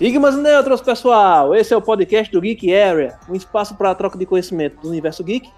[0.00, 1.54] Igmas Neutros, pessoal!
[1.54, 5.22] Esse é o podcast do Geek Area, um espaço para troca de conhecimento do universo
[5.22, 5.48] geek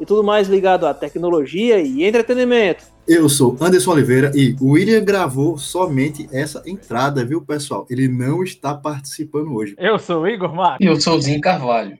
[0.00, 2.84] e tudo mais ligado à tecnologia e entretenimento.
[3.06, 7.84] Eu sou Anderson Oliveira e o William gravou somente essa entrada, viu, pessoal?
[7.90, 9.74] Ele não está participando hoje.
[9.76, 10.86] Eu sou o Igor Marcos.
[10.86, 11.98] E eu sou o Zinho Carvalho.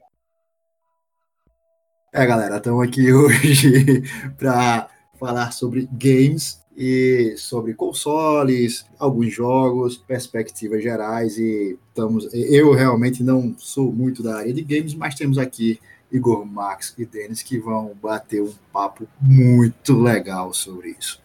[2.14, 4.04] É, galera, estamos aqui hoje
[4.38, 4.88] para
[5.18, 12.28] falar sobre games e sobre consoles, alguns jogos, perspectivas gerais e estamos.
[12.32, 15.78] Eu realmente não sou muito da área de games, mas temos aqui
[16.10, 21.20] Igor Max e Denis que vão bater um papo muito legal sobre isso.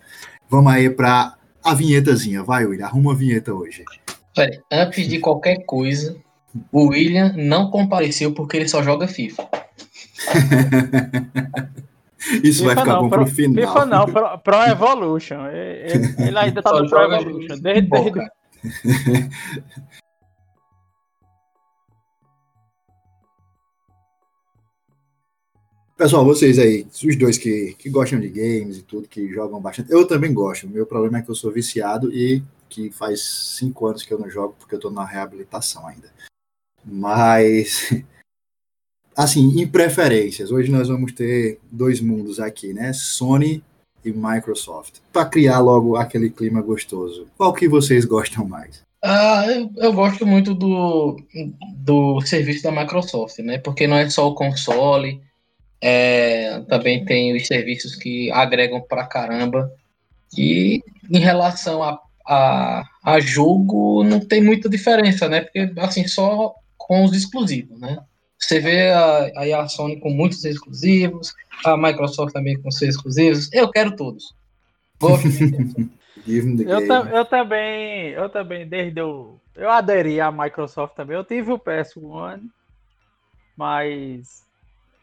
[0.50, 3.84] Vamos aí para a vinhetazinha, vai, William, arruma a vinheta hoje.
[4.72, 6.16] Antes de qualquer coisa,
[6.72, 9.50] o William não compareceu porque ele só joga FIFA.
[12.44, 13.68] Isso FIFA vai ficar não, bom pro, pro final.
[13.68, 15.48] FIFA não, Pro, Pro Evolution.
[15.48, 17.58] Ele, ele ainda tá no Pro Evolution.
[17.60, 18.30] Desde, desde...
[25.98, 29.92] Pessoal, vocês aí, os dois que, que gostam de games e tudo, que jogam bastante,
[29.92, 30.68] eu também gosto.
[30.68, 34.20] O meu problema é que eu sou viciado e que faz cinco anos que eu
[34.20, 36.12] não jogo porque eu tô na reabilitação ainda.
[36.86, 37.90] Mas
[39.18, 42.94] assim, em preferências, hoje nós vamos ter dois mundos aqui, né?
[42.94, 43.64] Sony
[44.06, 45.00] e Microsoft.
[45.12, 47.26] Para criar logo aquele clima gostoso.
[47.36, 48.86] Qual que vocês gostam mais?
[49.04, 51.18] Ah, eu, eu, gosto muito do,
[51.76, 53.58] do serviço da Microsoft, né?
[53.58, 55.20] Porque não é só o console,
[55.82, 59.72] é, também tem os serviços que agregam pra caramba.
[60.38, 65.42] E em relação a, a, a jogo, não tem muita diferença, né?
[65.42, 67.98] Porque assim, só com os exclusivos, né?
[68.40, 71.34] Você vê a, a Sony com muitos exclusivos,
[71.66, 73.52] a Microsoft também com seus exclusivos.
[73.52, 74.36] Eu quero todos.
[75.00, 75.28] Gosto
[76.68, 81.16] eu, ta, eu também, eu também, desde eu, eu aderi à Microsoft também.
[81.16, 82.42] Eu tive o PS1,
[83.56, 84.46] mas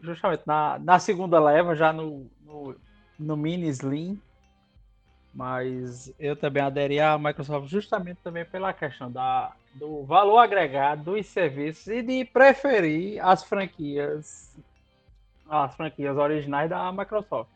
[0.00, 2.76] justamente na, na segunda leva, já no, no,
[3.18, 4.20] no Mini Slim,
[5.34, 11.26] mas eu também aderi à Microsoft justamente também pela questão da, do valor agregado dos
[11.26, 14.52] serviços e de preferir as franquias
[15.48, 17.50] as franquias originais da Microsoft.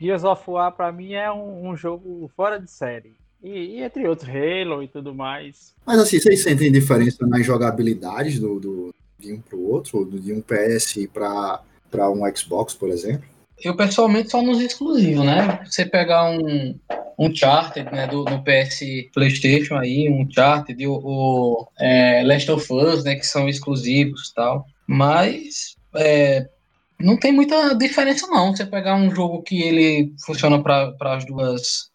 [0.00, 3.12] Gears of War para mim é um, um, jogo fora de série.
[3.42, 5.74] E, e, entre outros, Halo e tudo mais.
[5.84, 10.32] Mas assim, vocês sentem diferença nas jogabilidades do, do, de um para o outro, de
[10.32, 13.28] um PS para um Xbox, por exemplo?
[13.62, 15.62] Eu pessoalmente só nos exclusivos, né?
[15.64, 16.78] Você pegar um,
[17.18, 18.80] um Charted, né, do, no PS
[19.12, 24.66] PlayStation aí, um Charted, o, o é, Last of Us, né, que são exclusivos tal.
[24.86, 26.48] Mas é,
[26.98, 28.56] não tem muita diferença não.
[28.56, 31.90] Você pegar um jogo que ele funciona para as duas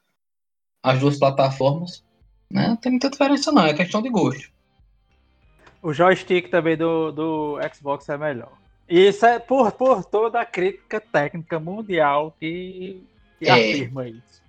[0.83, 2.03] as duas plataformas,
[2.51, 2.67] né?
[2.67, 4.51] Não tem muita diferença não, é questão de gosto.
[5.81, 8.51] O joystick também do, do Xbox é melhor.
[8.87, 13.03] Isso é por, por toda a crítica técnica mundial que,
[13.39, 13.51] que é.
[13.51, 14.41] afirma isso.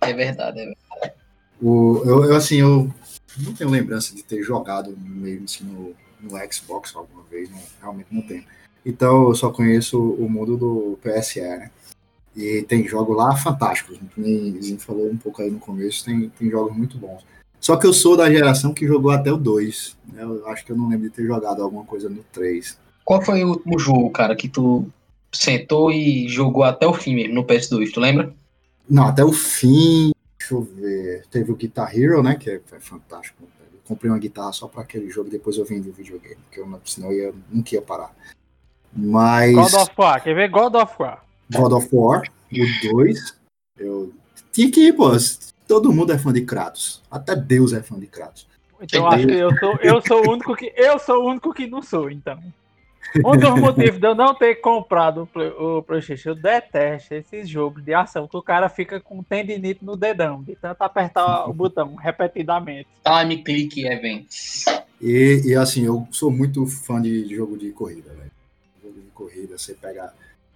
[0.00, 1.14] é verdade, é verdade.
[1.60, 2.92] O, eu, eu, assim, eu
[3.38, 8.08] não tenho lembrança de ter jogado mesmo assim, no, no Xbox alguma vez, não, realmente
[8.10, 8.44] não tenho.
[8.84, 11.70] Então eu só conheço o mundo do PSE, né?
[12.34, 16.50] E tem jogos lá fantásticos, nem Zin falou um pouco aí no começo, tem, tem
[16.50, 17.24] jogos muito bons.
[17.60, 19.96] Só que eu sou da geração que jogou até o 2.
[20.12, 20.22] Né?
[20.22, 22.76] Eu acho que eu não lembro de ter jogado alguma coisa no 3.
[23.04, 24.86] Qual foi o último jogo, cara, que tu
[25.32, 28.32] sentou e jogou até o fim mesmo no PS2, tu lembra?
[28.88, 30.12] Não, até o fim.
[30.38, 31.24] Deixa eu ver.
[31.30, 32.36] Teve o Guitar Hero, né?
[32.36, 33.42] Que é, é fantástico.
[33.72, 36.80] Eu comprei uma guitarra só para aquele jogo, depois eu vendi o videogame, porque eu,
[36.84, 38.14] senão eu ia, nunca ia parar.
[38.94, 39.54] Mas.
[39.54, 41.24] God of War, quer ver God of War?
[41.50, 43.36] God of War, o 2.
[43.78, 44.12] Eu
[44.52, 45.10] tinha que ir, pô.
[45.66, 47.02] Todo mundo é fã de Kratos.
[47.10, 48.46] Até Deus é fã de Kratos.
[48.80, 51.66] Então acho que eu sou, eu sou o único que eu sou o único que
[51.66, 52.38] não sou, então.
[53.24, 55.28] Um dos motivos de eu não ter comprado
[55.58, 59.96] o PlayStation, eu detesto esses jogos de ação que o cara fica com tendinite no
[59.96, 62.88] dedão, de tanto apertar o botão repetidamente.
[63.04, 64.64] Time Click Events.
[65.00, 68.30] E, e assim, eu sou muito fã de jogo de corrida, velho.
[68.82, 70.12] Jogo de corrida, você pega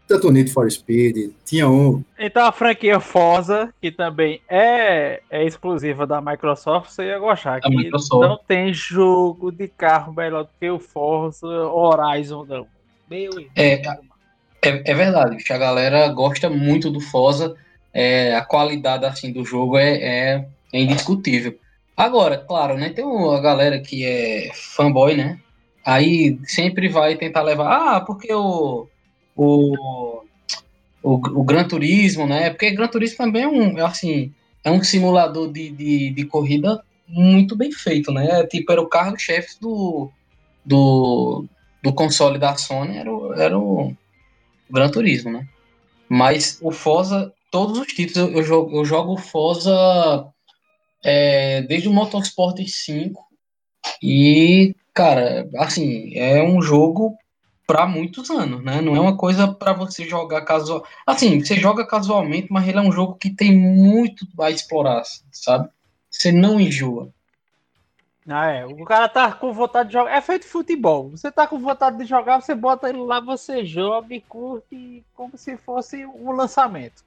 [0.07, 2.03] tanto Need for Speed, tinha um.
[2.19, 7.61] Então a franquia Forza, que também é, é exclusiva da Microsoft, você ia gostar.
[7.61, 8.29] que Microsoft.
[8.29, 12.67] não tem jogo de carro melhor do que o Forza Horizon, não.
[13.11, 13.93] Meu é, é,
[14.63, 17.57] é verdade, a galera gosta muito do Forza.
[17.93, 21.59] É, a qualidade assim do jogo é, é, é indiscutível.
[21.97, 22.91] Agora, claro, né?
[22.91, 25.39] Tem uma galera que é fanboy, né?
[25.85, 28.87] Aí sempre vai tentar levar, ah, porque o
[29.37, 30.23] o,
[31.03, 32.51] o, o Gran Turismo, né?
[32.51, 34.33] Porque Gran Turismo também é um, assim,
[34.65, 38.45] é um simulador de, de, de corrida muito bem feito, né?
[38.47, 40.11] Tipo, era o carro-chefe do,
[40.65, 41.45] do,
[41.83, 43.95] do console da Sony, era o, era o
[44.71, 45.47] Gran Turismo, né?
[46.09, 50.27] Mas o Forza, todos os títulos, eu, jogo, eu jogo Forza
[51.05, 53.25] é, desde o Motorsport 5
[54.03, 57.17] e, cara, assim, é um jogo
[57.67, 58.81] para muitos anos, né?
[58.81, 60.87] Não é uma coisa para você jogar casual.
[61.07, 65.03] Assim, você joga casualmente, mas ele é um jogo que tem muito a explorar,
[65.33, 65.69] sabe?
[66.09, 67.13] Você não enjoa.
[68.29, 68.67] Ah, é.
[68.67, 70.17] O cara tá com vontade de jogar.
[70.17, 71.11] É feito futebol.
[71.11, 75.37] Você tá com vontade de jogar, você bota ele lá, você joga e curte como
[75.37, 77.05] se fosse um lançamento.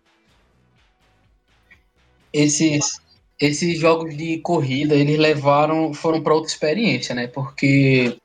[2.31, 3.01] Esses,
[3.39, 7.27] esses jogos de corrida, eles levaram, foram para outra experiência, né?
[7.27, 8.17] Porque,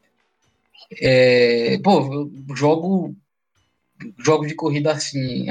[1.01, 3.15] é, pô, eu jogo
[4.19, 5.47] jogo de corrida assim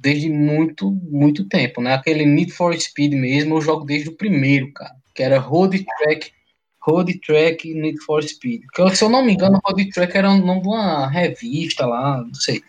[0.00, 1.94] desde muito, muito tempo, né?
[1.94, 6.32] Aquele Need for Speed mesmo, eu jogo desde o primeiro, cara, que era Road Track,
[6.80, 8.62] Road Track Need for Speed.
[8.72, 12.22] Que, se eu não me engano, Road Track era o nome de uma revista lá,
[12.22, 12.62] não sei.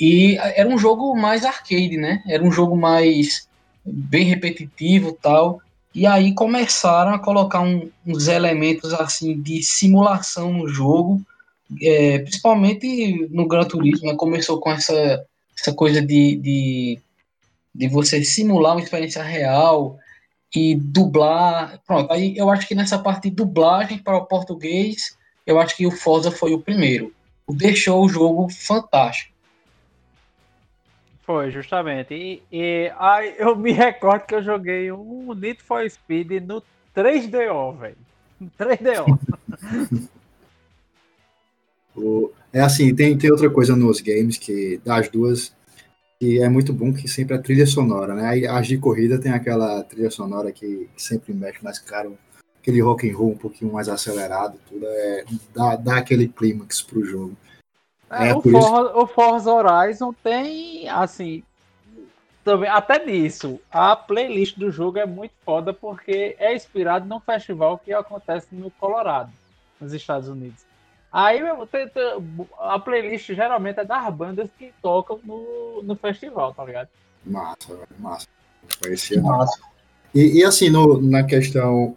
[0.00, 2.22] E era um jogo mais arcade, né?
[2.26, 3.48] Era um jogo mais
[3.84, 5.60] bem repetitivo tal.
[5.98, 11.20] E aí começaram a colocar um, uns elementos assim de simulação no jogo,
[11.82, 14.14] é, principalmente no Gran Turismo, né?
[14.16, 15.26] começou com essa,
[15.58, 16.98] essa coisa de, de,
[17.74, 19.98] de você simular uma experiência real
[20.54, 21.80] e dublar.
[21.84, 25.84] Pronto, aí eu acho que nessa parte de dublagem para o português, eu acho que
[25.84, 27.12] o Forza foi o primeiro.
[27.50, 29.34] Deixou o jogo fantástico.
[31.28, 32.14] Foi, justamente.
[32.14, 36.62] E, e aí eu me recordo que eu joguei um Need for Speed no
[36.96, 37.96] 3DO, velho.
[38.58, 40.08] 3DO.
[42.50, 45.54] é assim, tem, tem outra coisa nos games que das duas
[46.18, 48.26] que é muito bom que sempre a trilha sonora, né?
[48.26, 52.16] Aí as de corrida tem aquela trilha sonora que, que sempre mexe mais caro,
[52.58, 55.24] aquele rock and roll um pouquinho mais acelerado, tudo é
[55.54, 57.36] dá, dá aquele clímax pro jogo.
[58.10, 61.42] É, é o, Forza, o, Forza, Horizon tem, assim,
[62.42, 67.78] também, até nisso, a playlist do jogo é muito foda porque é inspirado num festival
[67.78, 69.30] que acontece no Colorado,
[69.80, 70.66] nos Estados Unidos.
[71.12, 71.40] Aí
[72.58, 76.88] a playlist geralmente é das bandas que tocam no, no festival, tá ligado?
[77.24, 78.26] Massa, massa.
[78.82, 79.58] Conhecia massa.
[80.14, 81.96] E, e assim, no, na questão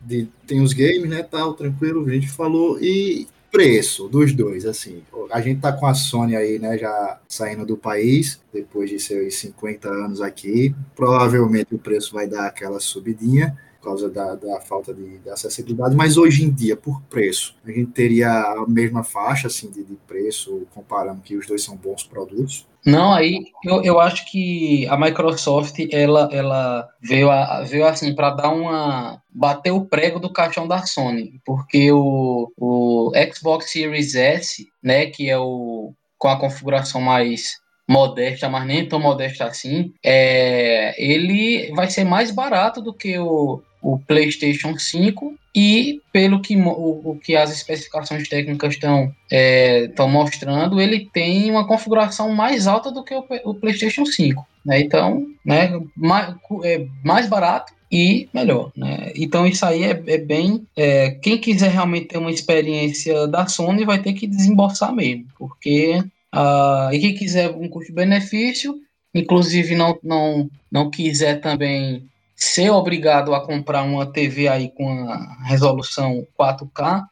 [0.00, 5.02] de tem os games, né, tal, tranquilo, a gente falou, e preço dos dois, assim.
[5.30, 9.34] A gente tá com a Sony aí, né, já saindo do país, depois de seus
[9.36, 10.74] 50 anos aqui.
[10.94, 15.94] Provavelmente o preço vai dar aquela subidinha por causa da, da falta de, de, acessibilidade,
[15.94, 19.94] mas hoje em dia, por preço, a gente teria a mesma faixa assim, de, de
[20.08, 22.66] preço, comparando que os dois são bons produtos.
[22.86, 28.30] Não, aí eu, eu acho que a Microsoft ela, ela veio, a, veio assim para
[28.30, 32.95] dar uma bater o prego do caixão da Sony, porque o, o
[33.32, 37.58] Xbox Series S, né, que é o com a configuração mais
[37.88, 43.62] modesta, mas nem tão modesta assim, é, ele vai ser mais barato do que o,
[43.80, 50.80] o PlayStation 5 e pelo que, o, o que as especificações técnicas estão é, mostrando,
[50.80, 54.44] ele tem uma configuração mais alta do que o, o PlayStation 5.
[54.64, 54.80] Né?
[54.80, 56.34] Então, né, mais,
[56.64, 59.12] é, mais barato e melhor, né?
[59.14, 60.66] Então isso aí é, é bem.
[60.76, 66.02] É, quem quiser realmente ter uma experiência da Sony vai ter que desembolsar mesmo, porque
[66.34, 68.74] uh, e quem quiser um custo-benefício,
[69.14, 75.44] inclusive não, não, não quiser também ser obrigado a comprar uma TV aí com a
[75.44, 77.04] resolução 4K,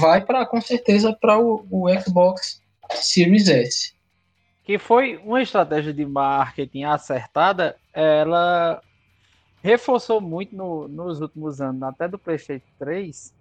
[0.00, 2.62] vai para com certeza para o, o, Xbox
[2.94, 3.92] Series S.
[4.64, 8.80] Que foi uma estratégia de marketing acertada, ela
[9.64, 13.34] reforçou muito no, nos últimos anos, até do PlayStation 3,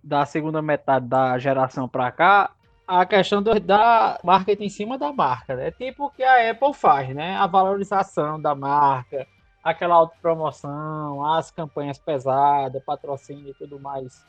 [0.00, 2.52] da segunda metade da geração para cá,
[2.86, 5.72] a questão do, da marketing em cima da marca, né?
[5.72, 7.34] Tipo o que a Apple faz, né?
[7.34, 9.26] A valorização da marca,
[9.64, 14.24] aquela autopromoção, as campanhas pesadas, patrocínio e tudo mais.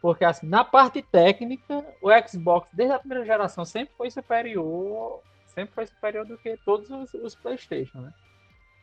[0.00, 5.74] Porque assim, na parte técnica, o Xbox desde a primeira geração sempre foi superior, sempre
[5.74, 8.12] foi superior do que todos os, os PlayStation, né?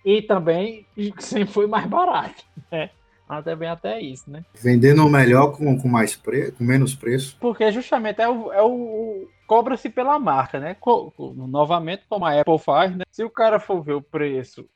[0.03, 0.85] E também
[1.19, 2.89] sempre foi mais barato, né?
[3.27, 4.43] Até bem até isso, né?
[4.53, 7.37] Vendendo melhor com, com mais preço, com menos preço.
[7.39, 10.75] Porque justamente é o, é o cobra-se pela marca, né?
[10.77, 13.05] Co, novamente, como a Apple faz, né?
[13.09, 14.67] Se o cara for ver o preço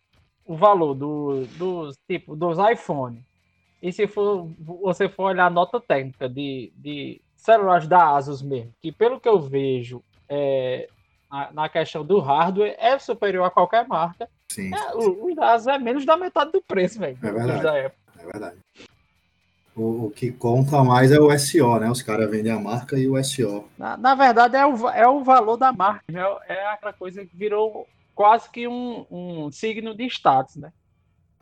[0.46, 3.20] o valor do, dos tipo dos iPhone
[3.82, 8.74] e se for, você for olhar a nota técnica de, de celulares da Asus mesmo,
[8.80, 10.88] que pelo que eu vejo é,
[11.30, 15.80] na, na questão do hardware é superior a qualquer marca, sim, é, o, o é
[15.80, 17.18] menos da metade do preço, velho.
[17.22, 17.64] É verdade.
[17.64, 18.00] Da Apple.
[18.20, 18.56] É verdade.
[19.76, 21.92] O, o, que conta mais é o SO, né?
[21.92, 23.66] Os caras vendem a marca e o SO.
[23.78, 26.04] Na, na verdade, é o, é o valor da marca.
[26.48, 27.86] É, é aquela coisa que virou
[28.16, 30.72] quase que um, um signo de status, né?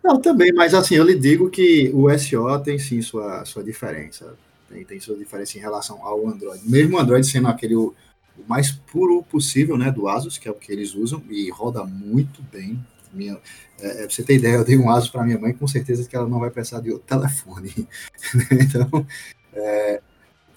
[0.04, 4.36] Não, também, mas assim, eu lhe digo que o SO tem sim sua, sua diferença.
[4.68, 6.68] Tem, tem sua diferença em relação ao Android.
[6.68, 7.94] Mesmo o Android sendo aquele o,
[8.38, 11.86] o mais puro possível, né, do Asus, que é o que eles usam, e roda
[11.86, 13.40] muito bem, minha,
[13.80, 16.16] é, é, você ter ideia, eu dei um ASUS para minha mãe, com certeza que
[16.16, 17.88] ela não vai precisar de outro telefone.
[18.52, 19.06] então,
[19.54, 20.02] é,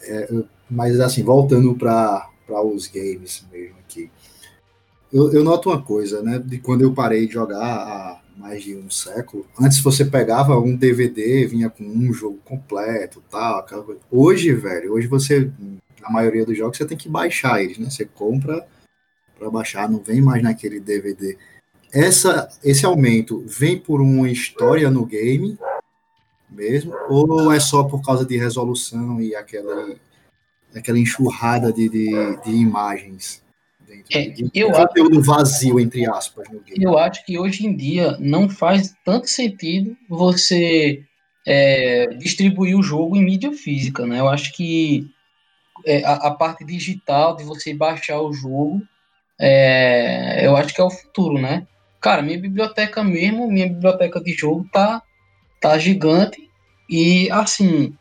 [0.03, 2.29] é, mas assim, voltando para
[2.65, 4.11] os games mesmo aqui.
[5.13, 6.39] Eu, eu, noto uma coisa, né?
[6.39, 10.77] De quando eu parei de jogar há mais de um século, antes você pegava um
[10.77, 14.01] DVD, vinha com um jogo completo, tal, aquela coisa.
[14.11, 15.51] Hoje, velho, hoje você,
[16.03, 17.89] na maioria dos jogos, você tem que baixar eles, né?
[17.89, 18.67] Você compra
[19.39, 21.37] para baixar, não vem mais naquele DVD
[21.93, 25.59] essa, esse aumento vem por uma história no game
[26.51, 29.95] mesmo, ou é só por causa de resolução e aquela,
[30.75, 32.11] aquela enxurrada de, de,
[32.43, 33.45] de imagens?
[34.13, 36.83] É, de, eu conteúdo acho, vazio, entre aspas, no game.
[36.83, 41.05] Eu acho que hoje em dia não faz tanto sentido você
[41.47, 44.21] é, distribuir o jogo em mídia física, né?
[44.21, 45.09] Eu acho que
[45.85, 48.83] é, a, a, parte digital de você baixar o jogo,
[49.39, 51.67] é, eu acho que é o futuro, né?
[52.07, 55.03] Cara, minha biblioteca mesmo, minha biblioteca de jogo tá,
[55.61, 56.49] tá gigante
[56.89, 57.97] e assim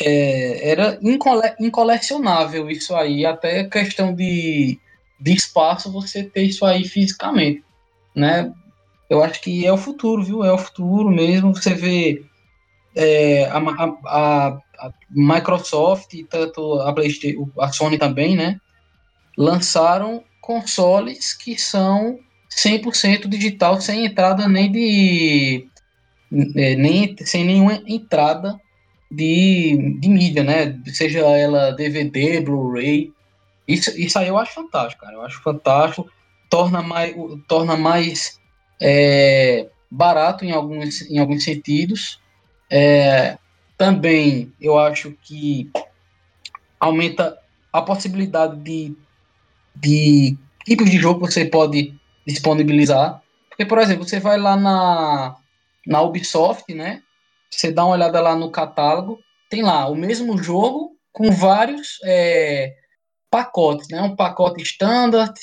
[0.00, 4.78] é, era incole, incolecionável isso aí, até questão de,
[5.20, 7.64] de espaço você ter isso aí fisicamente,
[8.14, 8.54] né?
[9.10, 10.44] Eu acho que é o futuro, viu?
[10.44, 11.52] É o futuro mesmo.
[11.52, 12.24] Você vê
[12.94, 18.60] é, a, a, a, Microsoft, tanto a PlayStation, a Sony também, né?
[19.36, 22.20] Lançaram consoles que são
[22.58, 25.68] 100% digital, sem entrada nem de.
[26.56, 28.60] É, nem, sem nenhuma entrada
[29.10, 30.78] de, de mídia, né?
[30.86, 33.12] Seja ela DVD, Blu-ray.
[33.66, 35.14] Isso, isso aí eu acho fantástico, cara.
[35.14, 36.10] Eu acho fantástico.
[36.50, 37.14] Torna mais,
[37.46, 38.40] torna mais
[38.80, 42.20] é, barato em alguns, em alguns sentidos.
[42.70, 43.38] É,
[43.76, 45.70] também eu acho que
[46.80, 47.38] aumenta
[47.72, 48.94] a possibilidade de,
[49.76, 51.94] de tipos de jogo que você pode
[52.28, 53.22] disponibilizar.
[53.48, 55.36] Porque, por exemplo, você vai lá na,
[55.86, 57.02] na Ubisoft, né?
[57.50, 59.18] Você dá uma olhada lá no catálogo,
[59.48, 62.74] tem lá o mesmo jogo com vários é,
[63.30, 64.02] pacotes, né?
[64.02, 65.34] Um pacote standard,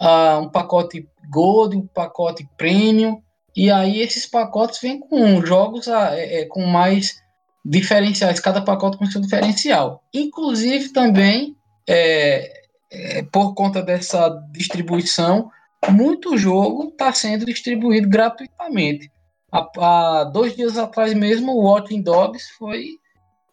[0.00, 3.20] uh, um pacote gold, um pacote premium,
[3.54, 7.16] e aí esses pacotes vêm com jogos uh, é, com mais
[7.64, 10.02] diferenciais, cada pacote com seu diferencial.
[10.14, 11.56] Inclusive também,
[11.88, 12.60] é,
[12.90, 15.50] é, por conta dessa distribuição,
[15.88, 19.10] muito jogo está sendo distribuído gratuitamente.
[19.52, 22.98] Há, há, dois dias atrás mesmo, o Watching Dogs foi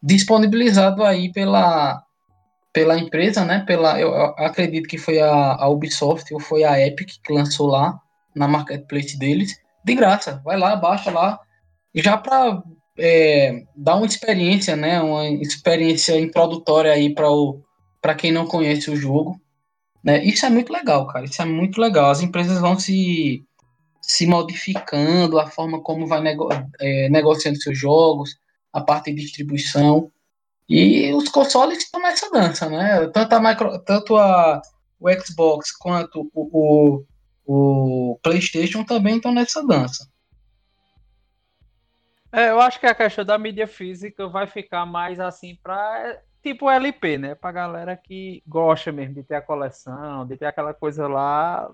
[0.03, 2.03] disponibilizado aí pela,
[2.73, 3.63] pela empresa, né?
[3.65, 7.97] Pela, eu acredito que foi a, a Ubisoft ou foi a Epic que lançou lá
[8.35, 10.41] na marketplace deles, de graça.
[10.43, 11.39] Vai lá, baixa lá,
[11.95, 12.61] já para
[12.99, 15.01] é, dar uma experiência, né?
[15.01, 19.39] Uma experiência introdutória aí para quem não conhece o jogo.
[20.07, 20.23] Né?
[20.23, 21.25] Isso é muito legal, cara.
[21.25, 22.09] Isso é muito legal.
[22.09, 23.45] As empresas vão se,
[24.01, 26.47] se modificando, a forma como vai nego,
[26.79, 28.39] é, negociando seus jogos,
[28.71, 30.09] a parte de distribuição.
[30.69, 33.05] E os consoles estão nessa dança, né?
[33.07, 34.61] Tanto a, micro, tanto a
[34.97, 37.03] o Xbox quanto o,
[37.45, 40.09] o, o PlayStation também estão nessa dança.
[42.31, 46.69] É, eu acho que a questão da mídia física vai ficar mais assim para tipo
[46.69, 47.35] LP, né?
[47.35, 51.69] Pra galera que gosta mesmo de ter a coleção, de ter aquela coisa lá.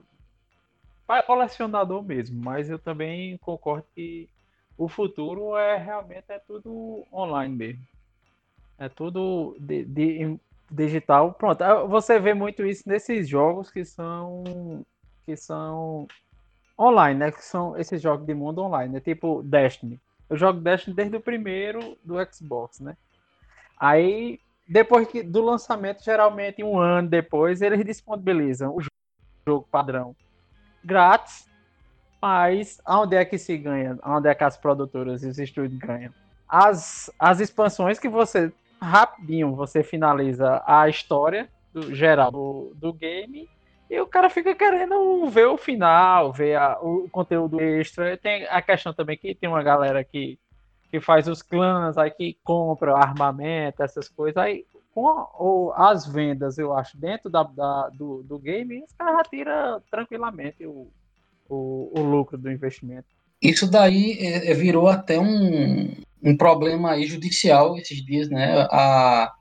[1.05, 4.29] Para colecionador mesmo, mas eu também concordo que
[4.77, 7.83] o futuro é realmente é tudo online mesmo.
[8.79, 10.39] É tudo de, de,
[10.71, 11.33] digital.
[11.33, 14.85] Pronto, ah, você vê muito isso nesses jogos que são
[15.25, 16.07] que são
[16.79, 17.31] online, né?
[17.31, 18.99] Que são esses jogos de mundo online, né?
[18.99, 19.99] Tipo Destiny.
[20.29, 22.97] Eu jogo Destiny desde o primeiro do Xbox, né?
[23.77, 28.82] Aí depois que, do lançamento, geralmente um ano depois, eles disponibilizam o
[29.48, 30.15] jogo padrão
[30.84, 31.50] grátis,
[32.22, 33.98] mas onde é que se ganha?
[34.05, 36.13] Onde é que as produtoras e os estúdios ganham?
[36.48, 38.51] As, as expansões que você,
[38.82, 43.50] rapidinho, você finaliza a história do, geral do, do game
[43.89, 48.17] e o cara fica querendo ver o final, ver a, o conteúdo extra.
[48.17, 50.39] Tem a questão também que tem uma galera que
[50.93, 54.38] que faz os clãs, aí que compra armamento, essas coisas.
[54.38, 59.81] Aí com as vendas, eu acho, dentro da, da do, do game, os caras tiram
[59.89, 60.88] tranquilamente o,
[61.50, 63.07] o, o, lucro do investimento.
[63.41, 68.67] Isso daí é, é, virou até um, um problema aí judicial esses dias, né?
[68.69, 69.33] A,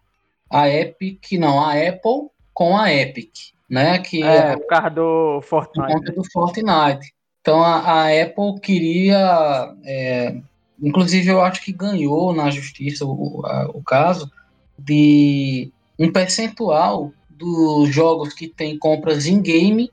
[0.51, 3.35] a Epic, não, a Apple com a Epic,
[3.69, 3.99] né?
[3.99, 5.87] Que é, por causa do Fortnite.
[5.87, 7.13] Por conta do Fortnite.
[7.43, 10.41] Então a, a Apple queria, é,
[10.83, 14.31] inclusive eu acho que ganhou na justiça o, a, o caso
[14.79, 19.91] de um percentual dos jogos que tem compras em game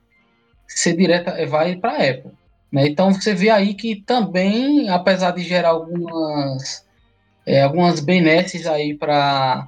[0.67, 2.31] ser direta vai para a Apple.
[2.71, 2.87] Né?
[2.87, 6.85] Então você vê aí que também, apesar de gerar algumas,
[7.45, 9.67] é, algumas benesses aí para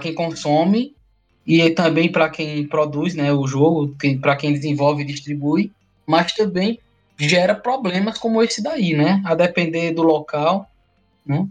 [0.00, 0.94] quem consome
[1.46, 5.72] e também para quem produz né, o jogo, para quem desenvolve e distribui,
[6.06, 6.80] mas também
[7.16, 9.22] gera problemas como esse daí, né?
[9.24, 10.70] A depender do local,
[11.24, 11.46] né?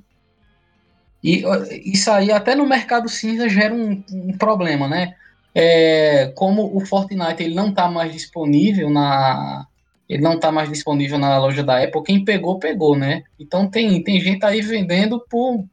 [1.24, 1.44] E
[1.86, 5.16] isso aí até no mercado cinza gera um, um problema, né?
[5.54, 9.66] É, como o Fortnite ele não está mais disponível na,
[10.08, 12.04] ele não está mais disponível na loja da Apple.
[12.04, 13.24] Quem pegou, pegou, né?
[13.40, 15.66] Então tem, tem gente aí vendendo por,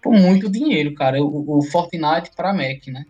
[0.00, 3.04] por muito dinheiro, cara, o, o Fortnite para Mac, né?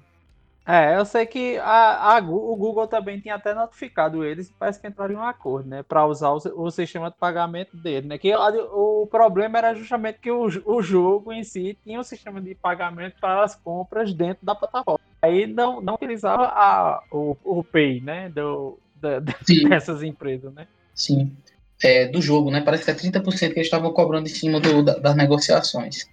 [0.67, 4.89] É, eu sei que a, a, o Google também tinha até notificado eles, parece que
[4.89, 8.35] entraram em um acordo, né, para usar o, o, sistema de pagamento dele, né, que
[8.35, 12.53] o, o problema era justamente que o, o jogo em si tinha um sistema de
[12.57, 14.99] pagamento para as compras dentro da plataforma.
[15.23, 19.21] Aí não, não utilizava a, o, o Pay, né, do, da,
[19.71, 20.67] dessas empresas, né?
[20.93, 21.37] Sim.
[21.81, 22.61] É, do jogo, né?
[22.61, 26.09] Parece que é 30% que eles estavam cobrando em cima do, da, das negociações.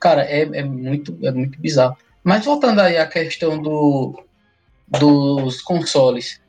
[0.00, 1.96] Cara, é, é, muito, é muito bizarro.
[2.22, 4.22] Mas voltando aí à questão do,
[4.86, 6.40] dos consoles,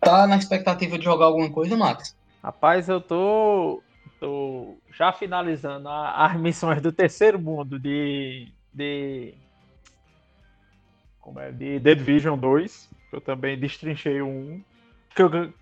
[0.00, 2.16] tá na expectativa de jogar alguma coisa, Max?
[2.42, 3.82] Rapaz, eu tô,
[4.18, 9.34] tô já finalizando a, as missões do terceiro mundo de, de
[11.20, 12.88] como é, de The Division 2.
[13.12, 14.62] Eu também destrinchei um
[15.14, 15.52] que eu,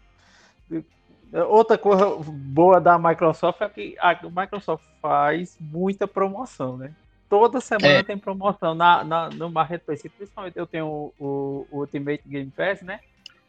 [1.49, 6.95] outra coisa boa da Microsoft é que a Microsoft faz muita promoção, né?
[7.28, 8.02] Toda semana é.
[8.02, 10.08] tem promoção na, na, no Marketplace.
[10.08, 13.00] Principalmente eu tenho o, o, o, Ultimate Game Pass, né?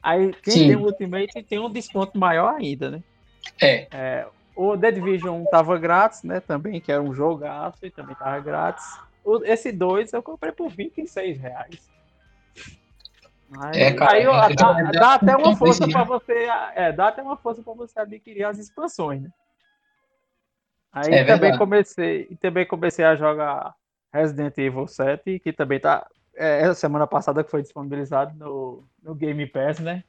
[0.04, 0.68] Aí quem Sim.
[0.68, 3.04] tem o Ultimate tem um desconto maior ainda, né?
[3.62, 3.88] É.
[3.92, 6.42] é o The Division tava grátis, né?
[6.42, 8.86] Também, que era um jogaço e também tava grátis.
[9.24, 11.90] O, esse dois eu comprei por 26 reais.
[13.58, 17.08] Aí, é, cara, aí é, dá, é, dá, até uma força para você, é, dá
[17.08, 19.30] até uma força para você adquirir as expansões, né?
[20.92, 23.74] Aí é também comecei, também comecei a jogar
[24.14, 29.14] Resident Evil 7, que também tá é, essa semana passada que foi disponibilizado no, no
[29.14, 30.04] Game Pass, né?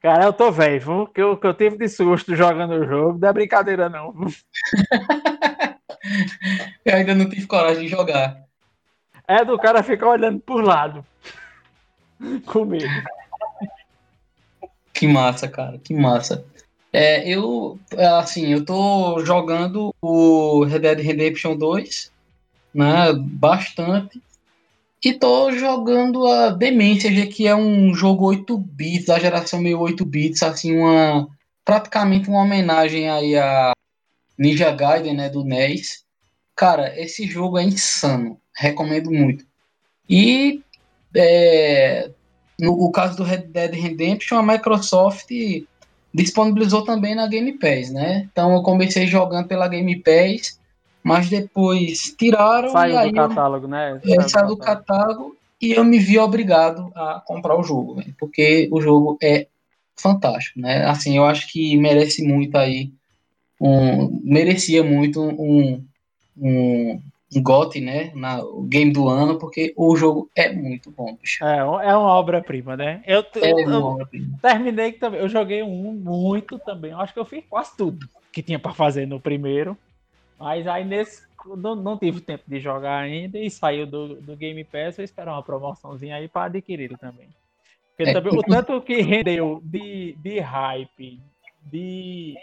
[0.00, 3.28] Cara, eu tô velho, que eu, que eu tive de susto jogando o jogo, não
[3.28, 4.14] é brincadeira não.
[6.84, 8.42] eu ainda não tive coragem de jogar.
[9.26, 11.04] É do cara ficar olhando por lado.
[12.46, 12.86] Com medo.
[14.92, 16.44] Que massa, cara, que massa.
[16.92, 17.78] É, eu,
[18.18, 22.11] assim, eu tô jogando o Red Dead Redemption 2,
[22.74, 24.20] né, bastante,
[25.04, 30.04] e tô jogando a Demência, que é um jogo 8 bits, da geração meio 8
[30.04, 31.28] bits, assim, uma,
[31.64, 33.72] praticamente uma homenagem aí a
[34.38, 36.04] Ninja Gaiden, né, do NES.
[36.54, 39.44] Cara, esse jogo é insano, recomendo muito.
[40.08, 40.62] E
[41.14, 42.10] é,
[42.58, 45.30] no caso do Red Dead Redemption, a Microsoft
[46.14, 48.28] disponibilizou também na Game Pass, né?
[48.30, 50.60] Então eu comecei jogando pela Game Pass,
[51.02, 54.00] mas depois tiraram saiu e aí do catálogo, eu, né?
[54.04, 58.06] É, saiu, saiu do catálogo e eu me vi obrigado a comprar o jogo, né?
[58.18, 59.46] porque o jogo é
[59.96, 60.84] fantástico, né?
[60.86, 62.90] Assim, eu acho que merece muito aí
[63.60, 65.84] um merecia muito um,
[66.36, 67.00] um,
[67.36, 68.10] um GOT, né?
[68.14, 71.44] Na, o game do ano, porque o jogo é muito bom, bicho.
[71.44, 73.02] É, é uma obra-prima, né?
[73.06, 74.08] Eu, é eu, obra
[74.40, 75.20] terminei também.
[75.20, 76.90] Eu joguei um muito também.
[76.90, 79.76] Eu acho que eu fiz quase tudo que tinha para fazer no primeiro.
[80.42, 81.30] Mas aí nesse.
[81.56, 84.98] Não, não tive tempo de jogar ainda e saiu do, do Game Pass.
[84.98, 87.28] Eu esperar uma promoçãozinha aí para adquirir também.
[87.96, 88.12] Porque é.
[88.12, 91.20] também, o tanto que rendeu de, de hype,
[91.64, 92.34] de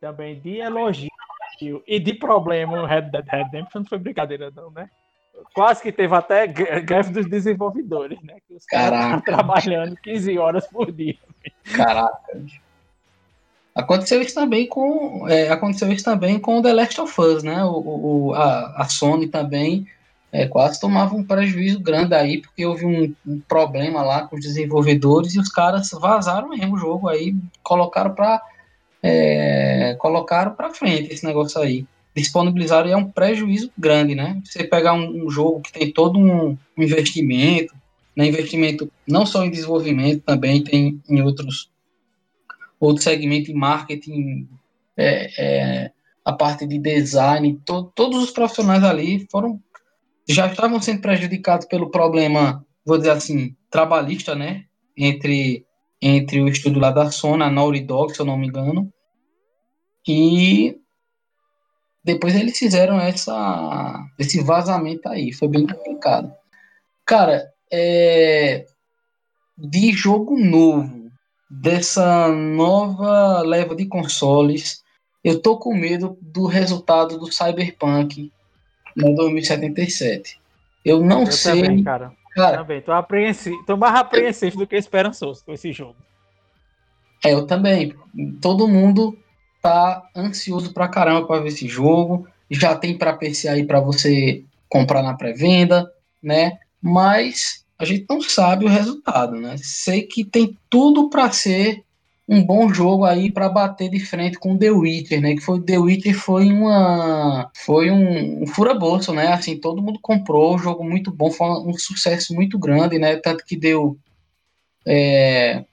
[0.00, 1.10] também de elogio
[1.86, 4.90] e de problema o Red Dead Redemption não foi brincadeira, não, né?
[5.52, 8.36] Quase que teve até greve dos desenvolvedores, né?
[8.46, 11.18] Que os caras trabalhando 15 horas por dia.
[11.74, 12.40] Caraca.
[13.74, 17.64] Aconteceu isso também com é, aconteceu isso também com The Last of Us, né?
[17.64, 19.86] O, o a, a, Sony também
[20.30, 24.42] é, quase tomava um prejuízo grande aí porque houve um, um, problema lá com os
[24.42, 27.34] desenvolvedores e os caras vazaram mesmo o jogo aí,
[27.64, 28.40] colocaram para
[29.02, 31.84] é, colocaram para frente esse negócio aí.
[32.14, 34.40] Disponibilizaram e é um prejuízo grande, né?
[34.44, 37.74] Você pegar um, um jogo que tem todo um, investimento,
[38.16, 38.26] né?
[38.26, 41.68] investimento não só em desenvolvimento, também tem em outros,
[42.84, 44.48] outros segmentos de marketing,
[44.96, 45.92] é, é,
[46.24, 49.60] a parte de design, to, todos os profissionais ali foram
[50.26, 54.64] já estavam sendo prejudicados pelo problema, vou dizer assim, trabalhista, né?
[54.96, 55.66] Entre,
[56.00, 57.50] entre o estúdio lá da Sony, a
[57.82, 58.90] Dog, se eu não me engano.
[60.08, 60.78] E
[62.02, 65.32] depois eles fizeram essa, esse vazamento aí.
[65.32, 66.32] Foi bem complicado.
[67.04, 68.64] Cara, é,
[69.58, 71.03] de jogo novo,
[71.60, 74.82] dessa nova leva de consoles,
[75.22, 78.30] eu tô com medo do resultado do Cyberpunk
[78.96, 80.40] no 2077.
[80.84, 81.62] Eu não eu sei.
[81.62, 82.12] Também, cara.
[82.34, 82.80] cara também.
[82.82, 85.96] Tô, apreensivo, tô mais apreensivo do que esperançoso com esse jogo.
[87.24, 87.94] É, eu também.
[88.40, 89.16] Todo mundo
[89.62, 92.28] tá ansioso pra caramba para ver esse jogo.
[92.50, 95.90] Já tem para PC aí para você comprar na pré-venda,
[96.22, 96.58] né?
[96.82, 99.56] Mas a gente não sabe o resultado, né?
[99.58, 101.84] Sei que tem tudo para ser
[102.26, 105.34] um bom jogo aí para bater de frente com The Witcher, né?
[105.34, 109.28] Que foi The Witcher foi uma foi um, um fura-bolso, né?
[109.28, 113.16] Assim, todo mundo comprou, jogo muito bom, foi um sucesso muito grande, né?
[113.16, 113.98] Tanto que deu
[114.86, 115.64] é,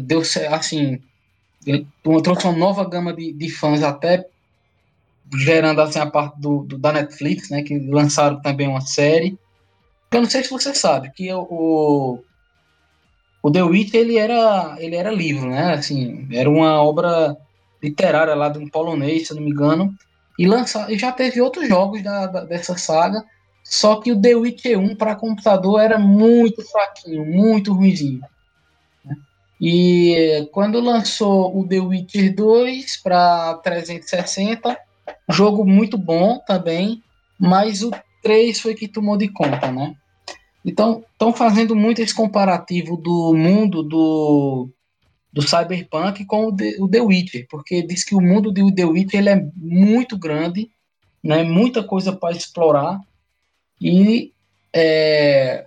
[0.00, 1.00] deu assim,
[2.02, 4.26] trouxe uma nova gama de, de fãs até
[5.38, 7.62] gerando assim a parte do, do, da Netflix, né?
[7.62, 9.38] Que lançaram também uma série.
[10.12, 12.22] Eu não sei se você sabe que o
[13.42, 15.72] o The Witch ele era, ele era livro, né?
[15.72, 17.36] Assim, era uma obra
[17.82, 19.94] literária lá de um polonês, se não me engano,
[20.38, 23.24] e lançar, já teve outros jogos da, da, dessa saga,
[23.64, 28.20] só que o The Witcher 1 para computador era muito fraquinho, muito ruimzinho.
[29.60, 34.78] E quando lançou o The Witcher 2 para 360,
[35.28, 37.02] jogo muito bom também,
[37.38, 37.90] mas o
[38.22, 39.94] 3 foi que tomou de conta, né?
[40.64, 44.68] Então, estão fazendo muito esse comparativo do mundo do,
[45.32, 48.84] do Cyberpunk com o, The, o The Witcher, porque diz que o mundo do The
[48.84, 50.70] Witcher ele é muito grande,
[51.22, 53.00] né, muita coisa para explorar,
[53.80, 54.32] e
[54.72, 55.66] é,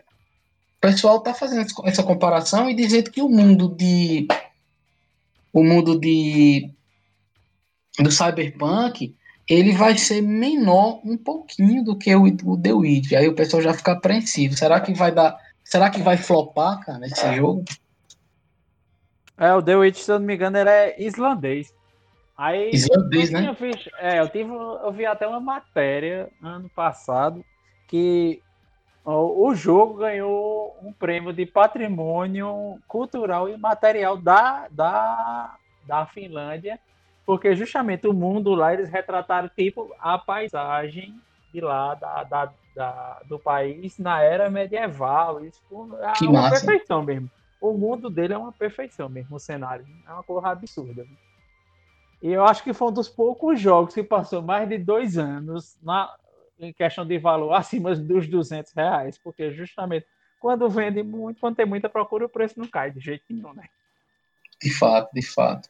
[0.77, 4.27] o pessoal está fazendo essa comparação e dizendo que o mundo de
[5.51, 6.69] o mundo de
[7.99, 9.15] do Cyberpunk
[9.47, 13.13] ele vai ser menor um pouquinho do que o, o The Witch.
[13.13, 14.55] Aí o pessoal já fica apreensivo.
[14.55, 15.37] Será que vai dar.
[15.63, 17.63] Será que vai flopar, cara, esse jogo?
[19.37, 21.73] É, o The Witch, se eu não me engano, ele é islandês.
[22.37, 23.55] Aí, islandês, né?
[23.59, 27.43] Visto, é, eu, tive, eu vi até uma matéria ano passado
[27.87, 28.41] que
[29.05, 36.79] o, o jogo ganhou um prêmio de patrimônio cultural e material da, da, da Finlândia
[37.25, 41.19] porque justamente o mundo lá eles retrataram tipo a paisagem
[41.53, 45.43] de lá da, da, da do país na era medieval.
[45.45, 45.61] Isso
[46.01, 46.65] é que uma massa.
[46.65, 47.29] perfeição mesmo.
[47.61, 49.85] O mundo dele é uma perfeição mesmo, o cenário.
[50.07, 51.05] É uma coisa absurda.
[52.21, 55.77] E eu acho que foi um dos poucos jogos que passou mais de dois anos
[55.81, 56.13] na,
[56.59, 60.05] em questão de valor acima dos 200 reais, porque justamente
[60.39, 63.63] quando vende muito, quando tem muita procura, o preço não cai de jeito nenhum, né?
[64.61, 65.69] De fato, de fato.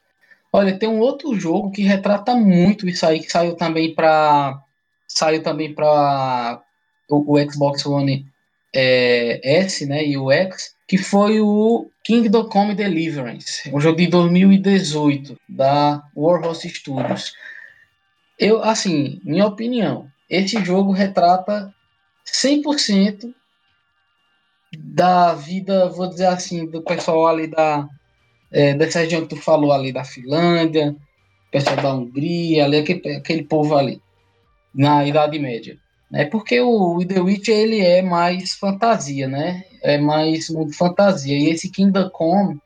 [0.55, 4.61] Olha, tem um outro jogo que retrata muito isso aí, que saiu também para
[5.07, 6.61] saiu também para
[7.09, 8.25] o, o, Xbox One
[8.73, 14.07] é, S, né, e o X, que foi o Kingdom Come Deliverance, um jogo de
[14.07, 17.33] 2018 da Warhorse Studios.
[18.37, 21.73] Eu, assim, minha opinião, esse jogo retrata
[22.25, 23.33] 100%
[24.77, 27.87] da vida, vou dizer assim, do pessoal ali da
[28.53, 30.95] é, dessa região que tu falou ali da Finlândia,
[31.51, 33.99] pessoal da Hungria, ali, aquele, aquele povo ali,
[34.73, 35.77] na Idade Média.
[36.13, 39.65] É porque o The Witcher ele é mais fantasia, né?
[39.81, 41.35] É mais mundo fantasia.
[41.35, 42.59] E esse Kingdom Come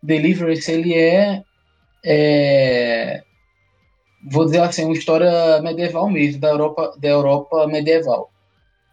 [0.00, 1.42] Deliverance ele é,
[2.04, 3.22] é,
[4.30, 8.30] vou dizer assim, uma história medieval mesmo da Europa, da Europa medieval.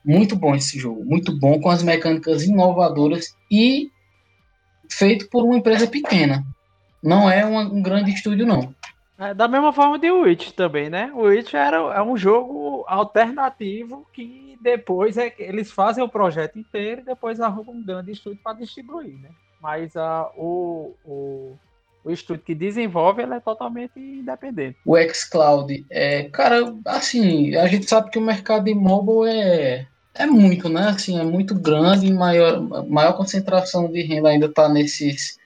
[0.03, 3.91] Muito bom esse jogo, muito bom com as mecânicas inovadoras e
[4.89, 6.43] feito por uma empresa pequena.
[7.01, 8.73] Não é uma, um grande estúdio, não.
[9.17, 11.11] É, da mesma forma de Witch também, né?
[11.13, 17.01] O Witch era, é um jogo alternativo que depois é, eles fazem o projeto inteiro
[17.01, 19.29] e depois arrumam um grande estúdio para distribuir, né?
[19.61, 21.57] Mas uh, o, o,
[22.05, 24.77] o estúdio que desenvolve ele é totalmente independente.
[24.85, 29.85] O xCloud, é, cara, assim, a gente sabe que o mercado de mobile é
[30.19, 30.89] é muito, né?
[30.89, 35.39] Assim, é muito grande, maior, maior concentração de renda ainda está nesses,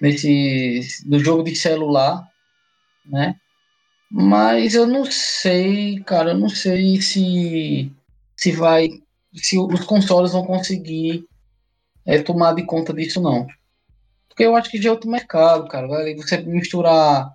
[0.00, 2.24] nesses, no jogo de celular,
[3.04, 3.34] né?
[4.08, 7.90] Mas eu não sei, cara, eu não sei se,
[8.36, 8.88] se vai,
[9.34, 11.26] se os consoles vão conseguir
[12.06, 13.48] é, tomar de conta disso, não.
[14.28, 15.88] Porque eu acho que já é outro mercado, cara.
[16.16, 17.33] Você misturar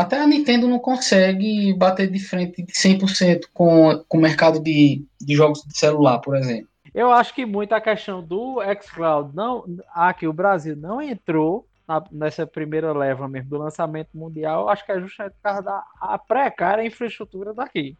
[0.00, 5.04] Até a Nintendo não consegue bater de frente de 100% com, com o mercado de,
[5.20, 6.66] de jogos de celular, por exemplo.
[6.94, 9.62] Eu acho que muito a questão do xCloud não
[9.94, 14.92] aqui o Brasil não entrou na, nessa primeira leva mesmo do lançamento mundial, acho que
[14.92, 17.94] é justamente por causa da precária infraestrutura daqui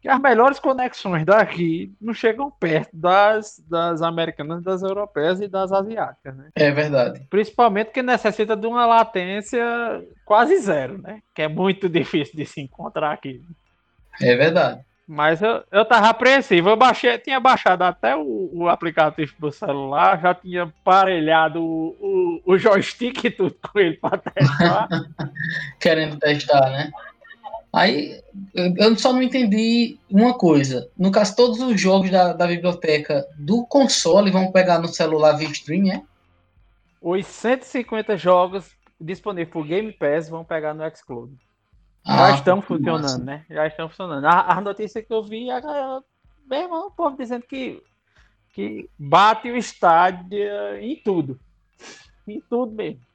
[0.00, 5.72] que as melhores conexões daqui não chegam perto das, das americanas, das europeias e das
[5.72, 6.50] asiáticas, né?
[6.54, 7.26] É verdade.
[7.28, 9.64] Principalmente que necessita de uma latência
[10.24, 11.20] quase zero, né?
[11.34, 13.42] Que é muito difícil de se encontrar aqui.
[14.20, 14.80] É verdade.
[15.08, 16.68] Mas eu, eu tava apreensivo.
[16.68, 22.54] Eu baixei, tinha baixado até o, o aplicativo do celular, já tinha parelhado o, o,
[22.54, 24.88] o joystick e tudo com ele para testar.
[25.78, 26.90] Querendo testar, né?
[27.76, 28.22] Aí
[28.54, 30.90] eu só não entendi uma coisa.
[30.96, 35.50] No caso, todos os jogos da, da biblioteca do console vão pegar no celular via
[35.50, 36.02] stream, é?
[37.02, 41.36] Os 150 jogos disponíveis por Game Pass vão pegar no Xcloud.
[42.02, 43.18] Ah, Já estão funcionando, massa.
[43.18, 43.44] né?
[43.50, 44.24] Já estão funcionando.
[44.24, 46.02] A, a notícia que eu vi, a galera,
[46.48, 47.82] meu irmão, o povo dizendo que,
[48.54, 50.38] que bate o estádio
[50.80, 51.38] em tudo.
[52.26, 53.06] Em tudo mesmo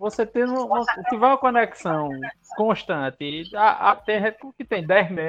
[0.00, 2.08] você tem uma, tiver uma conexão
[2.56, 5.20] constante, a, a terra que tem 10 MB,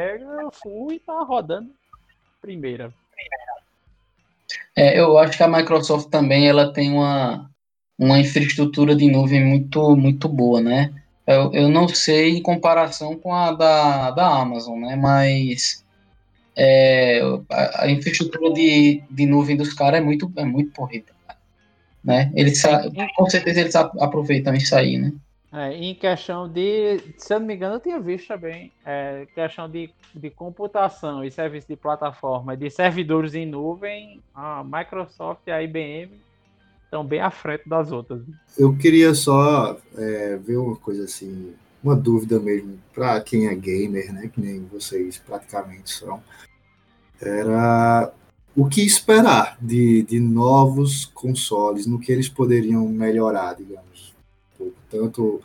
[0.43, 1.69] eu fui e tá rodando
[2.41, 2.93] primeira.
[4.73, 7.51] É, eu acho que a Microsoft também ela tem uma,
[7.99, 10.93] uma infraestrutura de nuvem muito, muito boa, né?
[11.27, 14.95] Eu, eu não sei em comparação com a da, da Amazon, né?
[14.95, 15.83] Mas
[16.55, 21.13] é, a, a, infraestrutura de, de nuvem dos caras é muito, é muito porreta
[22.03, 22.31] né?
[22.35, 22.61] Eles
[23.15, 25.11] com certeza eles aproveitam isso aí, né?
[25.53, 29.69] É, em questão de, se eu não me engano, eu tinha visto também, é, questão
[29.69, 35.61] de, de computação e serviço de plataforma, de servidores em nuvem, a Microsoft e a
[35.61, 36.09] IBM
[36.85, 38.21] estão bem à frente das outras.
[38.57, 44.13] Eu queria só é, ver uma coisa assim, uma dúvida mesmo, para quem é gamer,
[44.13, 46.23] né, que nem vocês praticamente são,
[47.21, 48.09] era
[48.55, 54.13] o que esperar de, de novos consoles, no que eles poderiam melhorar, digamos.
[54.89, 55.41] Tanto,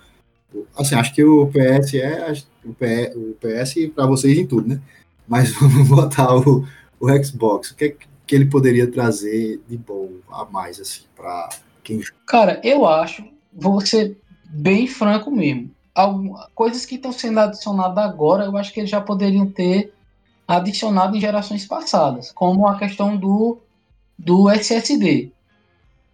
[0.76, 2.32] assim, acho que o PS é
[2.64, 4.80] o PS, o PS para vocês em tudo, né?
[5.26, 6.66] Mas vamos botar o,
[7.00, 7.70] o Xbox.
[7.70, 11.48] O que, é que ele poderia trazer de bom a mais, assim, para
[11.84, 15.70] quem Cara, eu acho, vou ser bem franco mesmo.
[15.94, 19.94] Algumas coisas que estão sendo adicionadas agora, eu acho que eles já poderiam ter
[20.46, 23.58] adicionado em gerações passadas, como a questão do,
[24.18, 25.30] do SSD.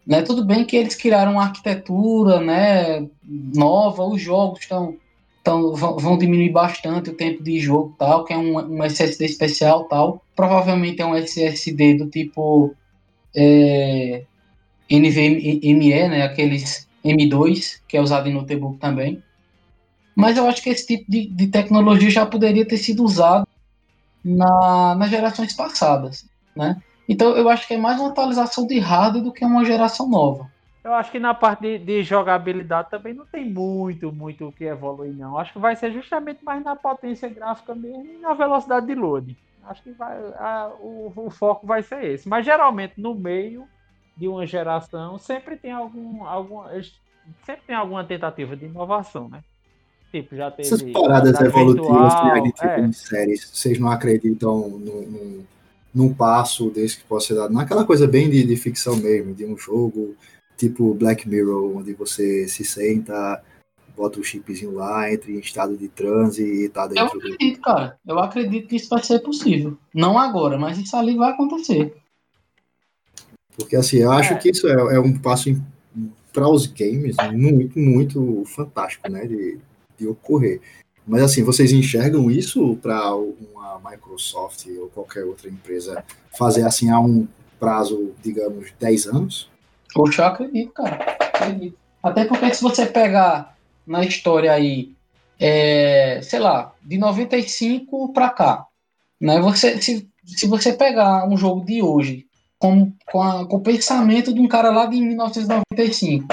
[0.07, 0.23] Né?
[0.23, 4.97] Tudo bem que eles criaram uma arquitetura né, nova, os jogos estão,
[5.45, 10.23] vão, diminuir bastante o tempo de jogo, tal, que é um, um SSD especial, tal.
[10.35, 12.75] Provavelmente é um SSD do tipo
[13.35, 14.25] é,
[14.90, 19.23] NVMe, né, aqueles M2, que é usado em notebook também.
[20.14, 23.47] Mas eu acho que esse tipo de, de tecnologia já poderia ter sido usado
[24.25, 26.81] na, nas gerações passadas, né?
[27.09, 30.51] Então eu acho que é mais uma atualização de hardware do que uma geração nova.
[30.85, 34.65] Eu acho que na parte de, de, jogabilidade também não tem muito, muito o que
[34.65, 35.39] evoluir, não.
[35.39, 39.37] Acho que vai ser justamente mais na potência gráfica mesmo e na velocidade de load.
[39.65, 42.29] Acho que vai, a, o, o, foco vai ser esse.
[42.29, 43.65] Mas geralmente no meio
[44.17, 46.65] de uma geração sempre tem algum, algum
[47.45, 49.43] sempre tem alguma tentativa de inovação, né?
[50.12, 50.68] Tipo, já teve.
[50.68, 52.81] Essas paradas evolutivas que a gente é.
[52.81, 55.44] em séries, vocês não acreditam num,
[55.94, 57.55] num, passo desse que pode ser dado?
[57.55, 60.14] Naquela coisa bem de, de ficção mesmo, de um jogo
[60.59, 63.42] tipo Black Mirror, onde você se senta,
[63.96, 67.05] bota o chipzinho lá, entra em estado de transe e tá dentro.
[67.05, 67.62] Eu acredito, do...
[67.62, 67.98] cara.
[68.07, 69.79] Eu acredito que isso vai ser possível.
[69.94, 71.94] Não agora, mas isso ali vai acontecer.
[73.57, 74.37] Porque assim, eu acho é.
[74.37, 75.51] que isso é, é um passo
[76.33, 79.27] para os games muito, muito fantástico, né?
[79.27, 79.59] De,
[80.03, 80.61] de ocorrer.
[81.07, 86.05] Mas assim, vocês enxergam isso para uma Microsoft ou qualquer outra empresa
[86.38, 87.27] fazer assim a um
[87.59, 89.51] prazo, digamos, 10 anos?
[89.95, 91.17] Poxa, acredito, cara.
[91.19, 91.77] Acredito.
[92.03, 94.93] Até porque se você pegar na história aí,
[95.38, 98.67] é, sei lá, de 95 para cá,
[99.21, 99.41] né?
[99.41, 102.27] Você, se, se você pegar um jogo de hoje
[102.59, 106.27] com, com, a, com o pensamento de um cara lá de 1995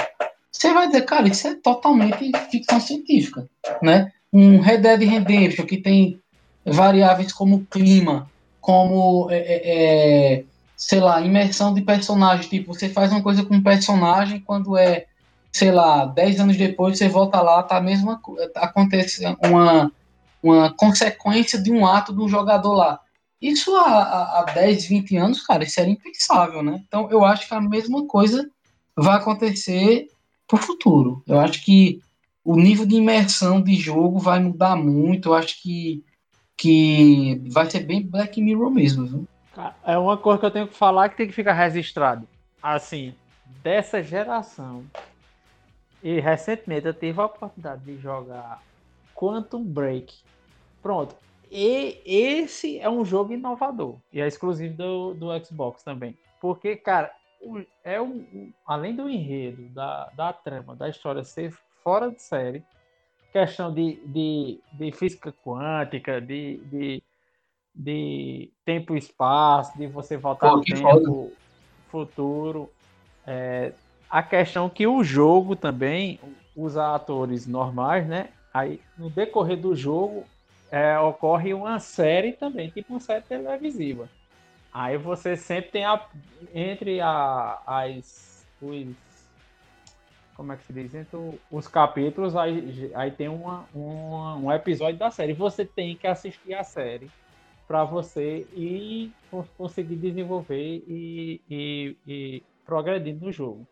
[0.52, 3.48] você vai dizer, cara, isso é totalmente ficção científica,
[3.82, 4.12] né?
[4.32, 6.20] Um Red Dead Redemption que tem
[6.64, 10.44] variáveis como clima, como, é, é, é
[10.76, 12.48] sei lá, imersão de personagem.
[12.48, 15.06] Tipo, você faz uma coisa com um personagem, quando é,
[15.52, 18.20] sei lá, 10 anos depois você volta lá, tá a mesma
[18.56, 19.90] acontece uma,
[20.42, 23.00] uma consequência de um ato de um jogador lá.
[23.40, 26.82] Isso há, há 10, 20 anos, cara, isso era impensável, né?
[26.86, 28.48] Então eu acho que a mesma coisa
[28.96, 30.08] vai acontecer
[30.50, 31.22] para o futuro.
[31.26, 32.00] Eu acho que
[32.44, 35.28] o nível de imersão de jogo vai mudar muito.
[35.28, 36.04] Eu acho que,
[36.56, 39.06] que vai ser bem Black Mirror mesmo.
[39.06, 39.28] Viu?
[39.84, 42.26] É uma coisa que eu tenho que falar que tem que ficar registrado.
[42.60, 43.14] Assim,
[43.62, 44.84] dessa geração.
[46.02, 48.60] E recentemente eu tive a oportunidade de jogar
[49.14, 50.14] Quantum Break.
[50.82, 51.14] Pronto.
[51.50, 53.96] E esse é um jogo inovador.
[54.12, 56.16] E é exclusivo do, do Xbox também.
[56.40, 57.12] Porque, cara,
[57.84, 62.62] é um, além do enredo, da, da trama, da história ser fora de série,
[63.32, 67.02] questão de, de, de física quântica, de, de,
[67.74, 71.32] de tempo e espaço, de você voltar no tempo foda.
[71.88, 72.70] futuro.
[73.26, 73.72] É,
[74.08, 76.18] a questão que o jogo também
[76.54, 78.30] usa atores normais, né?
[78.52, 80.24] Aí no decorrer do jogo
[80.70, 84.08] é, ocorre uma série também, tipo uma série televisiva.
[84.72, 86.04] Aí você sempre tem a,
[86.54, 88.86] entre a, as os,
[90.34, 90.94] como é que se diz?
[90.94, 91.18] Entre
[91.50, 95.32] os capítulos, aí, aí tem uma, uma, um episódio da série.
[95.32, 97.10] Você tem que assistir a série
[97.66, 99.12] para você ir
[99.56, 103.66] conseguir desenvolver e, e, e progredir no jogo.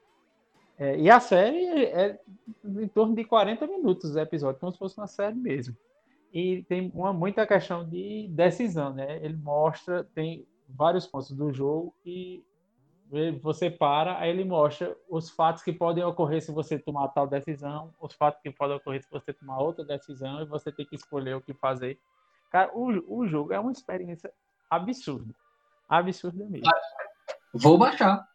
[0.79, 2.21] É, e a série é
[2.65, 5.77] em torno de 40 minutos o episódio, como se fosse uma série mesmo.
[6.33, 9.19] E tem uma muita questão de decisão, né?
[9.23, 12.45] Ele mostra, tem vários pontos do jogo e
[13.41, 17.95] você para, aí ele mostra os fatos que podem ocorrer se você tomar tal decisão,
[17.99, 21.35] os fatos que podem ocorrer se você tomar outra decisão e você tem que escolher
[21.35, 21.99] o que fazer.
[22.51, 24.31] Cara, o, o jogo é uma experiência
[24.69, 25.35] absurda.
[25.89, 26.71] Absurda mesmo.
[27.55, 28.27] Vou baixar.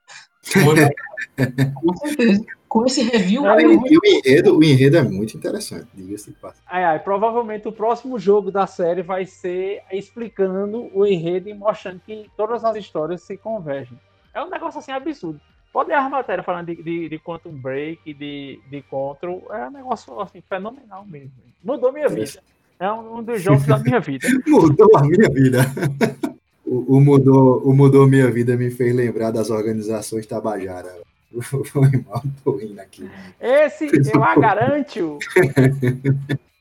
[1.75, 2.45] Com certeza.
[2.67, 3.45] Com esse review.
[3.45, 6.63] É, o, enredo, o enredo é muito interessante, diga-se de passagem.
[6.67, 12.29] Ai, provavelmente o próximo jogo da série vai ser explicando o enredo e mostrando que
[12.35, 13.97] todas as histórias se convergem.
[14.33, 15.39] É um negócio assim absurdo.
[15.71, 19.71] Pode ler a matéria falando de, de, de Quantum Break, de, de Control, é um
[19.71, 21.31] negócio assim, fenomenal mesmo.
[21.63, 22.41] Mudou minha vida.
[22.79, 24.27] É um, um dos jogos da minha vida.
[24.47, 25.59] Mudou a minha vida.
[26.73, 31.01] o, o, mudou, o Mudou Minha Vida me fez lembrar das organizações Tabajara.
[31.31, 33.07] Foi mal, tô rindo aqui.
[33.39, 35.19] Esse eu a garanto.